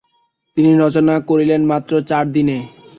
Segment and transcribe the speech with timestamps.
[0.57, 2.57] তিনি রচনা করেছিলেন মাত্র চারদিনে।